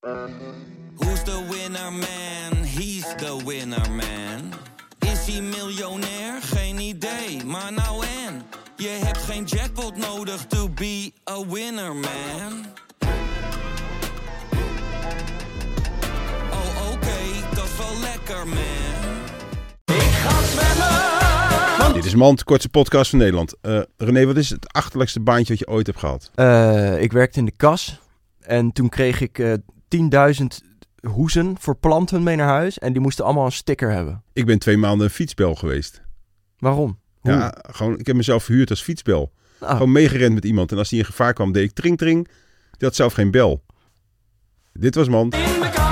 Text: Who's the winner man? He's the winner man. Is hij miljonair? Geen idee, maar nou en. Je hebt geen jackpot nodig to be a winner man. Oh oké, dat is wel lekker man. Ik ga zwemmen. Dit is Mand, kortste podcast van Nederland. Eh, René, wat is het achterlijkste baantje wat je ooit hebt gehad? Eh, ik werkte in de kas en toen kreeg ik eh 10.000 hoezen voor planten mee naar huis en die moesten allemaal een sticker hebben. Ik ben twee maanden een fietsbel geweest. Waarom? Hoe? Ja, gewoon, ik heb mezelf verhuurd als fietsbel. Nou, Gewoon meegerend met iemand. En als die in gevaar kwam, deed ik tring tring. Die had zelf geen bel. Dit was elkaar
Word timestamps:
Who's 0.00 1.22
the 1.24 1.46
winner 1.50 1.90
man? 1.90 2.64
He's 2.64 3.04
the 3.16 3.42
winner 3.44 3.90
man. 3.90 4.52
Is 4.98 5.26
hij 5.26 5.42
miljonair? 5.42 6.42
Geen 6.42 6.78
idee, 6.78 7.44
maar 7.44 7.72
nou 7.72 8.04
en. 8.26 8.42
Je 8.76 8.88
hebt 8.88 9.18
geen 9.18 9.44
jackpot 9.44 9.96
nodig 9.96 10.46
to 10.46 10.68
be 10.68 11.12
a 11.30 11.46
winner 11.46 11.94
man. 11.94 12.66
Oh 16.50 16.92
oké, 16.92 17.54
dat 17.54 17.64
is 17.64 17.76
wel 17.76 18.00
lekker 18.00 18.46
man. 18.48 19.16
Ik 19.84 20.12
ga 20.12 20.42
zwemmen. 20.42 21.94
Dit 21.94 22.04
is 22.04 22.14
Mand, 22.14 22.44
kortste 22.44 22.68
podcast 22.68 23.10
van 23.10 23.18
Nederland. 23.18 23.54
Eh, 23.60 23.80
René, 23.96 24.26
wat 24.26 24.36
is 24.36 24.50
het 24.50 24.72
achterlijkste 24.72 25.20
baantje 25.20 25.48
wat 25.48 25.58
je 25.58 25.68
ooit 25.68 25.86
hebt 25.86 25.98
gehad? 25.98 26.30
Eh, 26.34 27.02
ik 27.02 27.12
werkte 27.12 27.38
in 27.38 27.44
de 27.44 27.54
kas 27.56 28.00
en 28.40 28.72
toen 28.72 28.88
kreeg 28.88 29.20
ik 29.20 29.38
eh 29.38 29.52
10.000 29.96 30.66
hoezen 31.08 31.56
voor 31.58 31.76
planten 31.76 32.22
mee 32.22 32.36
naar 32.36 32.48
huis 32.48 32.78
en 32.78 32.92
die 32.92 33.02
moesten 33.02 33.24
allemaal 33.24 33.44
een 33.44 33.52
sticker 33.52 33.90
hebben. 33.90 34.22
Ik 34.32 34.46
ben 34.46 34.58
twee 34.58 34.76
maanden 34.76 35.06
een 35.06 35.12
fietsbel 35.12 35.54
geweest. 35.54 36.02
Waarom? 36.58 36.98
Hoe? 37.20 37.32
Ja, 37.32 37.54
gewoon, 37.70 37.98
ik 37.98 38.06
heb 38.06 38.16
mezelf 38.16 38.44
verhuurd 38.44 38.70
als 38.70 38.82
fietsbel. 38.82 39.32
Nou, 39.60 39.72
Gewoon 39.72 39.92
meegerend 39.92 40.34
met 40.34 40.44
iemand. 40.44 40.72
En 40.72 40.78
als 40.78 40.88
die 40.88 40.98
in 40.98 41.04
gevaar 41.04 41.32
kwam, 41.32 41.52
deed 41.52 41.64
ik 41.64 41.74
tring 41.74 41.98
tring. 41.98 42.24
Die 42.70 42.88
had 42.88 42.94
zelf 42.94 43.12
geen 43.12 43.30
bel. 43.30 43.64
Dit 44.72 44.94
was 44.94 45.08
elkaar 45.08 45.89